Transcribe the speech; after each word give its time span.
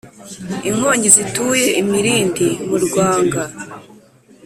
inkongi 0.69 1.07
zituye 1.15 1.67
imilindi 1.81 2.47
mu 2.69 2.77
rwanga 2.85 3.41